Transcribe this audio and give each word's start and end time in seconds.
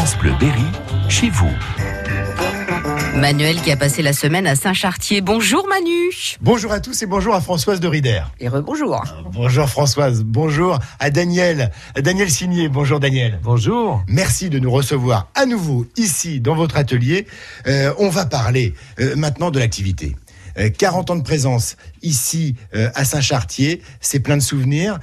France 0.00 0.16
Bleu 0.16 0.32
Berry, 0.40 0.64
chez 1.10 1.28
vous. 1.28 1.50
Manuel 3.16 3.60
qui 3.60 3.70
a 3.70 3.76
passé 3.76 4.00
la 4.00 4.14
semaine 4.14 4.46
à 4.46 4.56
Saint-Chartier. 4.56 5.20
Bonjour 5.20 5.68
Manu. 5.68 6.10
Bonjour 6.40 6.72
à 6.72 6.80
tous 6.80 7.02
et 7.02 7.06
bonjour 7.06 7.34
à 7.34 7.42
Françoise 7.42 7.80
de 7.80 7.86
Rider. 7.86 8.22
Et 8.40 8.48
rebonjour. 8.48 9.04
Bonjour 9.34 9.68
Françoise, 9.68 10.24
bonjour 10.24 10.78
à 11.00 11.10
Daniel. 11.10 11.70
Daniel 11.96 12.30
Signé, 12.30 12.70
bonjour 12.70 12.98
Daniel. 12.98 13.40
Bonjour. 13.42 14.02
Merci 14.08 14.48
de 14.48 14.58
nous 14.58 14.70
recevoir 14.70 15.28
à 15.34 15.44
nouveau 15.44 15.84
ici 15.98 16.40
dans 16.40 16.54
votre 16.54 16.78
atelier. 16.78 17.26
Euh, 17.66 17.92
on 17.98 18.08
va 18.08 18.24
parler 18.24 18.72
euh, 19.00 19.14
maintenant 19.16 19.50
de 19.50 19.58
l'activité. 19.58 20.16
40 20.78 21.10
euh, 21.10 21.12
ans 21.12 21.16
de 21.16 21.22
présence 21.22 21.76
ici 22.02 22.56
à 22.72 23.04
Saint-Chartier, 23.04 23.82
c'est 24.00 24.20
plein 24.20 24.36
de 24.36 24.42
souvenirs. 24.42 24.98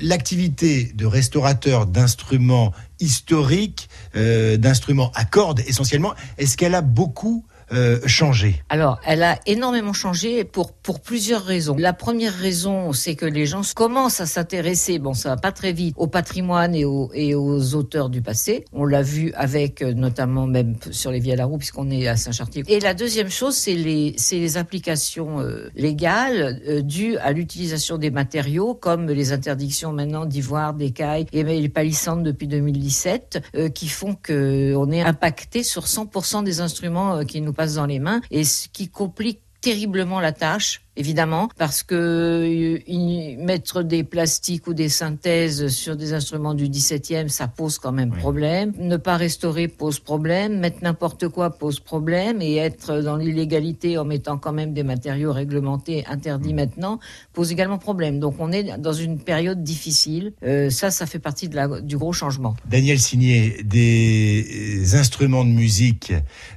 L'activité 0.00 0.92
de 0.94 1.06
restaurateur 1.06 1.86
d'instruments 1.86 2.72
historiques, 3.00 3.88
d'instruments 4.14 5.12
à 5.14 5.24
cordes 5.24 5.60
essentiellement, 5.66 6.14
est-ce 6.38 6.56
qu'elle 6.56 6.74
a 6.74 6.82
beaucoup 6.82 7.44
euh, 7.72 8.00
changé 8.06 8.62
Alors, 8.68 9.00
elle 9.06 9.22
a 9.22 9.38
énormément 9.46 9.94
changé 9.94 10.44
pour, 10.44 10.72
pour 10.72 11.00
plusieurs 11.00 11.42
raisons. 11.42 11.74
La 11.78 11.92
première 11.94 12.34
raison, 12.34 12.92
c'est 12.92 13.14
que 13.14 13.24
les 13.24 13.46
gens 13.46 13.62
commencent 13.74 14.20
à 14.20 14.26
s'intéresser, 14.26 14.98
bon, 14.98 15.14
ça 15.14 15.30
va 15.30 15.36
pas 15.36 15.52
très 15.52 15.72
vite, 15.72 15.94
au 15.96 16.06
patrimoine 16.06 16.74
et 16.74 16.84
aux, 16.84 17.10
et 17.14 17.34
aux 17.34 17.74
auteurs 17.74 18.10
du 18.10 18.20
passé. 18.20 18.66
On 18.72 18.84
l'a 18.84 19.02
vu 19.02 19.32
avec, 19.34 19.80
euh, 19.80 19.94
notamment 19.94 20.46
même 20.46 20.74
sur 20.90 21.10
les 21.10 21.22
à 21.32 21.36
la 21.36 21.46
roue, 21.46 21.56
puisqu'on 21.56 21.90
est 21.90 22.08
à 22.08 22.16
Saint-Chartier. 22.16 22.64
Et 22.66 22.80
la 22.80 22.94
deuxième 22.94 23.30
chose, 23.30 23.54
c'est 23.54 23.74
les, 23.74 24.16
les 24.32 24.56
applications 24.56 25.40
euh, 25.40 25.70
légales 25.74 26.82
dues 26.82 27.16
à 27.18 27.32
l'utilisation 27.32 27.96
des 27.96 28.10
matériaux, 28.10 28.74
comme 28.74 29.06
les 29.06 29.32
interdictions 29.32 29.92
maintenant 29.92 30.26
d'ivoire, 30.26 30.74
d'écailles 30.74 31.26
et 31.32 31.42
les 31.42 31.68
palissantes 31.68 32.22
depuis 32.22 32.48
2017, 32.48 33.70
qui 33.72 33.88
font 33.88 34.14
qu'on 34.14 34.90
est 34.90 35.02
impacté 35.02 35.62
sur 35.62 35.84
100% 35.84 36.42
des 36.44 36.60
instruments 36.60 37.24
qui 37.24 37.40
nous 37.40 37.52
dans 37.66 37.86
les 37.86 37.98
mains 37.98 38.20
et 38.30 38.44
ce 38.44 38.68
qui 38.68 38.88
complique 38.88 39.40
terriblement 39.60 40.20
la 40.20 40.32
tâche 40.32 40.82
évidemment, 40.96 41.48
parce 41.56 41.82
que 41.82 41.94
euh, 41.94 43.44
mettre 43.44 43.82
des 43.82 44.04
plastiques 44.04 44.66
ou 44.66 44.74
des 44.74 44.88
synthèses 44.88 45.68
sur 45.68 45.96
des 45.96 46.12
instruments 46.12 46.54
du 46.54 46.68
17e, 46.68 47.28
ça 47.28 47.48
pose 47.48 47.78
quand 47.78 47.92
même 47.92 48.10
problème. 48.10 48.72
Ne 48.78 48.96
pas 48.96 49.16
restaurer 49.16 49.68
pose 49.68 49.98
problème. 49.98 50.58
Mettre 50.58 50.82
n'importe 50.82 51.28
quoi 51.28 51.50
pose 51.50 51.80
problème. 51.80 52.42
Et 52.42 52.56
être 52.56 53.00
dans 53.00 53.16
l'illégalité 53.16 53.98
en 53.98 54.04
mettant 54.04 54.38
quand 54.38 54.52
même 54.52 54.72
des 54.72 54.82
matériaux 54.82 55.32
réglementés 55.32 56.04
interdits 56.06 56.54
maintenant 56.54 56.98
pose 57.32 57.52
également 57.52 57.78
problème. 57.78 58.20
Donc 58.20 58.34
on 58.38 58.52
est 58.52 58.78
dans 58.78 58.92
une 58.92 59.18
période 59.18 59.62
difficile. 59.62 60.32
Euh, 60.44 60.70
ça, 60.70 60.90
ça 60.90 61.06
fait 61.06 61.18
partie 61.18 61.48
de 61.48 61.56
la, 61.56 61.80
du 61.80 61.96
gros 61.96 62.12
changement. 62.12 62.54
Daniel 62.68 62.98
Signé, 62.98 63.62
des 63.64 64.94
instruments 64.94 65.44
de 65.44 65.50
musique 65.50 66.12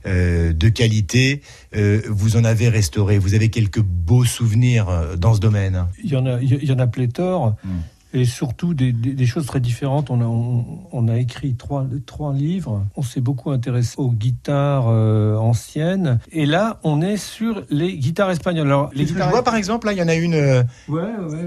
euh, 0.05 0.53
de 0.53 0.70
qualité, 0.70 1.42
euh, 1.75 2.02
vous 2.09 2.38
en 2.38 2.44
avez 2.44 2.70
restauré. 2.70 3.17
Vous 3.17 3.33
avez 3.33 3.49
quelques 3.49 3.81
beaux 3.81 4.24
souvenirs 4.25 4.89
euh, 4.89 5.15
dans 5.15 5.33
ce 5.33 5.39
domaine? 5.39 5.85
Il 6.03 6.09
y 6.11 6.15
en 6.15 6.25
a, 6.25 6.41
il 6.41 6.63
y 6.63 6.71
en 6.71 6.79
a 6.79 6.87
pléthore. 6.87 7.55
Hmm 7.63 7.79
et 8.16 8.25
surtout 8.25 8.73
des, 8.73 8.94
des, 8.94 9.25
choses 9.25 9.45
très 9.45 9.59
différentes. 9.59 10.09
On 10.09 10.21
a, 10.21 10.25
on, 10.25 11.08
a 11.08 11.17
écrit 11.17 11.55
trois, 11.55 11.85
trois 12.05 12.33
livres. 12.33 12.85
On 12.95 13.02
s'est 13.02 13.19
beaucoup 13.19 13.52
intéressé 13.52 13.95
aux 13.97 14.11
guitares 14.11 14.85
euh, 14.88 15.35
anciennes. 15.35 16.19
Et 16.31 16.45
là, 16.45 16.80
on 16.83 17.02
est 17.02 17.17
sur 17.17 17.63
les 17.69 17.97
guitares 17.97 18.31
espagnoles. 18.31 18.67
Alors, 18.67 18.89
les 18.93 19.03
guitares... 19.03 19.30
vois, 19.30 19.43
par 19.43 19.55
exemple, 19.55 19.88
là, 19.88 19.93
il 19.93 19.99
y 19.99 20.02
en 20.02 20.08
a 20.08 20.16
une 20.16 20.33
euh, 20.33 20.63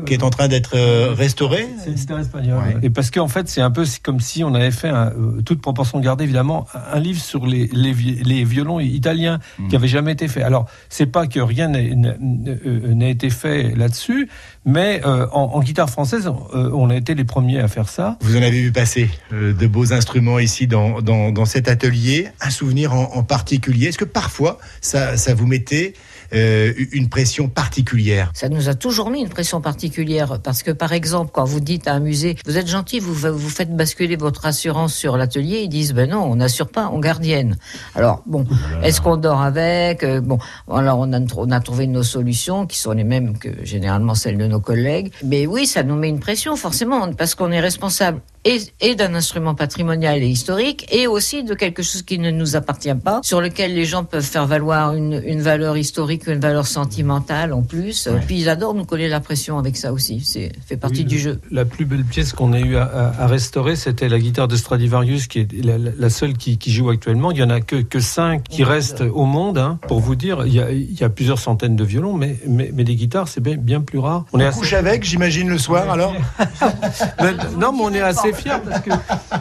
qui 0.05 0.12
est 0.12 0.22
en 0.22 0.28
train 0.28 0.48
d'être 0.48 0.72
euh, 0.74 1.14
restaurée. 1.14 1.66
C'est 1.78 1.91
une 1.91 1.96
guitare 1.96 2.19
espagnole. 2.19 2.80
Et 2.83 2.91
parce 2.91 3.11
qu'en 3.11 3.28
fait, 3.28 3.48
c'est 3.48 3.62
un 3.62 3.70
peu 3.70 3.84
comme 4.02 4.20
si 4.20 4.44
on 4.44 4.55
avait 4.55 4.70
fait, 4.70 4.89
un, 4.89 5.12
toute 5.46 5.62
proportion 5.62 6.00
gardée, 6.00 6.24
évidemment, 6.24 6.66
un 6.92 7.00
livre 7.00 7.20
sur 7.20 7.46
les, 7.46 7.66
les, 7.72 7.94
les 7.94 8.44
violons 8.44 8.78
italiens 8.78 9.39
hmm. 9.58 9.69
qui 9.69 9.74
n'avaient 9.74 9.89
jamais 9.89 10.12
été 10.12 10.28
fait. 10.28 10.42
Alors, 10.42 10.66
c'est 10.91 11.06
pas 11.06 11.27
que 11.27 11.41
rien 11.41 11.69
n'a 11.69 13.08
été 13.08 13.30
fait 13.30 13.74
là-dessus, 13.74 14.29
mais 14.67 15.00
en, 15.05 15.30
en, 15.33 15.61
guitare 15.61 15.89
française, 15.89 16.30
euh, 16.58 16.70
on 16.73 16.91
a 16.91 16.96
été 16.96 17.14
les 17.14 17.24
premiers 17.24 17.61
à 17.61 17.69
faire 17.69 17.89
ça. 17.89 18.19
Vous 18.20 18.36
en 18.36 18.42
avez 18.42 18.61
vu 18.61 18.73
passer 18.73 19.08
euh, 19.33 19.52
de 19.52 19.67
beaux 19.67 19.92
instruments 19.92 20.39
ici 20.39 20.67
dans, 20.67 21.01
dans, 21.01 21.45
cet 21.45 21.69
atelier. 21.69 22.29
Un 22.41 22.51
souvenir 22.51 22.92
en, 22.95 23.23
particulier 23.23 23.86
Est-ce 23.86 23.98
que 23.98 24.05
parfois 24.05 24.58
ça, 24.80 25.17
ça 25.17 25.35
vous 25.35 25.47
mettait 25.47 25.95
euh, 26.34 26.72
une 26.92 27.08
pression 27.08 27.48
particulière 27.48 28.30
Ça 28.34 28.48
nous 28.48 28.68
a 28.68 28.74
toujours 28.74 29.11
mis 29.11 29.20
une 29.20 29.28
pression 29.28 29.61
particulière 29.61 30.39
parce 30.42 30.62
que 30.62 30.70
par 30.70 30.92
exemple 30.92 31.30
quand 31.33 31.44
vous 31.44 31.61
dites 31.61 31.89
à 31.89 31.94
un 31.94 32.00
musée 32.00 32.36
vous 32.46 32.58
êtes 32.58 32.68
gentil 32.68 33.00
vous 33.00 33.14
vous 33.14 33.48
faites 33.48 33.74
basculer 33.74 34.16
votre 34.16 34.46
assurance 34.46 34.94
sur 34.94 35.17
l'atelier 35.17 35.61
ils 35.62 35.68
disent 35.68 35.94
ben 35.94 36.11
non 36.11 36.22
on 36.24 36.36
n'assure 36.36 36.68
pas 36.68 36.90
on 36.92 36.98
gardienne. 36.98 37.56
Alors 37.94 38.22
bon 38.27 38.44
est-ce 38.83 39.00
qu'on 39.00 39.17
dort 39.17 39.42
avec 39.42 40.05
Bon 40.05 40.38
alors 40.70 40.98
on 40.98 41.12
a, 41.12 41.20
on 41.36 41.50
a 41.50 41.61
trouvé 41.61 41.86
nos 41.86 42.02
solutions 42.02 42.67
qui 42.67 42.78
sont 42.78 42.92
les 42.92 43.05
mêmes 43.05 43.38
que 43.38 43.48
généralement 43.64 44.14
celles 44.14 44.38
de 44.38 44.46
nos 44.46 44.61
collègues. 44.61 45.12
Mais 45.24 45.46
oui 45.46 45.67
ça 45.67 45.83
nous 45.83 45.96
met 45.96 46.08
une 46.08 46.20
pression 46.20 46.56
forcément, 46.56 47.12
parce 47.12 47.34
qu'on 47.34 47.50
est 47.52 47.61
responsable 47.61 48.20
et, 48.44 48.94
d'un 48.94 49.14
instrument 49.14 49.54
patrimonial 49.54 50.22
et 50.22 50.28
historique, 50.28 50.86
et 50.92 51.06
aussi 51.06 51.44
de 51.44 51.54
quelque 51.54 51.82
chose 51.82 52.02
qui 52.02 52.18
ne 52.18 52.30
nous 52.30 52.56
appartient 52.56 52.94
pas, 52.94 53.20
sur 53.22 53.40
lequel 53.40 53.74
les 53.74 53.84
gens 53.84 54.04
peuvent 54.04 54.24
faire 54.24 54.46
valoir 54.46 54.94
une, 54.94 55.40
valeur 55.40 55.76
historique, 55.76 56.26
une 56.26 56.40
valeur 56.40 56.66
sentimentale 56.66 57.52
en 57.52 57.62
plus. 57.62 58.08
Puis 58.26 58.40
ils 58.40 58.48
adorent 58.48 58.74
nous 58.74 58.84
coller 58.84 59.08
la 59.08 59.20
pression 59.20 59.58
avec 59.58 59.76
ça 59.76 59.92
aussi. 59.92 60.22
C'est 60.24 60.52
fait 60.66 60.76
partie 60.76 61.04
du 61.04 61.18
jeu. 61.18 61.40
La 61.50 61.64
plus 61.64 61.84
belle 61.84 62.04
pièce 62.04 62.32
qu'on 62.32 62.52
a 62.52 62.60
eu 62.60 62.76
à, 62.76 63.26
restaurer, 63.26 63.76
c'était 63.76 64.08
la 64.08 64.18
guitare 64.18 64.48
de 64.48 64.56
Stradivarius, 64.56 65.26
qui 65.26 65.40
est 65.40 65.48
la, 65.64 66.10
seule 66.10 66.34
qui, 66.34 66.58
joue 66.72 66.90
actuellement. 66.90 67.30
Il 67.30 67.38
y 67.38 67.42
en 67.42 67.50
a 67.50 67.60
que, 67.60 67.76
que 67.76 68.00
cinq 68.00 68.44
qui 68.44 68.64
restent 68.64 69.00
au 69.00 69.24
monde. 69.24 69.58
Hein. 69.58 69.78
Pour 69.88 70.00
vous 70.00 70.14
dire, 70.14 70.44
il 70.46 70.52
y, 70.52 71.05
a, 71.05 71.08
plusieurs 71.08 71.38
centaines 71.38 71.76
de 71.76 71.84
violons, 71.84 72.14
mais, 72.14 72.38
mais, 72.46 72.84
des 72.84 72.94
guitares, 72.94 73.28
c'est 73.28 73.40
bien, 73.40 73.80
plus 73.80 73.98
rare. 73.98 74.24
On, 74.32 74.40
est 74.40 74.50
couche 74.50 74.72
avec, 74.72 75.05
j'imagine, 75.05 75.48
le 75.48 75.58
soir, 75.58 75.90
alors 75.90 76.14
Non, 77.58 77.72
mais 77.72 77.82
on 77.82 77.92
est 77.92 78.00
assez 78.00 78.27
parce 78.33 78.80
que. 78.80 78.90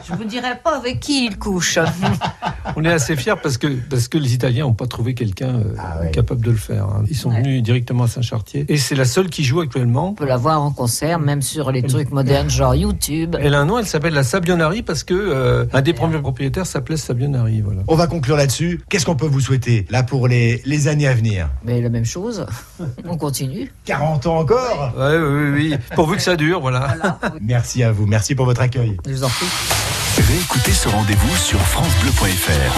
Je 0.08 0.14
vous 0.14 0.24
dirai 0.24 0.58
pas 0.58 0.78
avec 0.78 1.00
qui 1.00 1.26
il 1.26 1.38
couche. 1.38 1.80
On 2.76 2.84
est 2.84 2.92
assez 2.92 3.16
fiers 3.16 3.36
parce 3.42 3.58
que, 3.58 3.68
parce 3.68 4.08
que 4.08 4.18
les 4.18 4.34
Italiens 4.34 4.66
n'ont 4.66 4.74
pas 4.74 4.88
trouvé 4.88 5.14
quelqu'un 5.14 5.56
euh, 5.56 5.76
ah 5.78 6.06
capable 6.08 6.44
de 6.44 6.52
le 6.52 6.58
faire. 6.58 6.86
Hein. 6.86 7.04
Ils 7.10 7.16
sont 7.16 7.30
venus 7.30 7.64
directement 7.64 8.04
à 8.04 8.08
Saint-Chartier. 8.08 8.66
Et 8.70 8.78
c'est 8.78 8.96
la 8.96 9.06
seule 9.06 9.30
qui 9.30 9.44
joue 9.44 9.62
actuellement. 9.62 10.10
On 10.10 10.14
peut 10.14 10.26
la 10.26 10.38
voir 10.38 10.62
en 10.62 10.72
concert, 10.72 11.20
même 11.20 11.42
sur 11.42 11.72
les 11.72 11.84
trucs 11.84 12.12
modernes, 12.12 12.50
genre 12.50 12.76
YouTube. 12.76 13.36
Elle 13.40 13.54
a 13.54 13.60
un 13.60 13.66
nom, 13.66 13.80
elle 13.80 13.86
s'appelle 13.86 14.14
la 14.14 14.24
Sabionari 14.24 14.84
parce 14.84 15.04
que 15.04 15.14
euh, 15.14 15.66
un 15.74 15.82
des 15.82 15.94
premiers 15.94 16.20
propriétaires 16.20 16.66
s'appelait 16.66 16.98
Sabionari. 16.98 17.62
Voilà. 17.62 17.82
On 17.88 17.96
va 17.96 18.08
conclure 18.08 18.38
là-dessus. 18.38 18.82
Qu'est-ce 18.90 19.06
qu'on 19.06 19.16
peut 19.16 19.28
vous 19.28 19.42
souhaiter 19.42 19.86
là 19.90 20.04
pour 20.04 20.28
les, 20.28 20.62
les 20.66 20.88
années 20.88 21.08
à 21.08 21.14
venir? 21.14 21.50
Mais 21.64 21.82
la 21.82 21.90
même 21.90 22.06
chose. 22.06 22.46
On 23.08 23.18
continue. 23.18 23.72
40 23.86 24.28
ans 24.28 24.40
encore? 24.40 24.94
Oui, 24.98 25.16
oui, 25.18 25.50
oui. 25.52 25.78
Pourvu 25.96 26.18
que 26.18 26.22
ça 26.22 26.36
dure, 26.36 26.60
voilà. 26.62 26.88
voilà. 26.88 27.20
Merci 27.42 27.84
à 27.84 27.92
vous. 27.92 28.06
Merci 28.06 28.36
pour 28.36 28.46
votre 28.46 28.62
accueil. 28.62 28.98
Je 29.06 29.12
vous 29.14 29.24
en 29.24 29.30
prie. 29.30 29.48
Réécoutez 30.20 30.74
ce 30.74 30.90
rendez-vous 30.90 31.36
sur 31.38 31.60
FranceBleu.fr. 31.60 32.58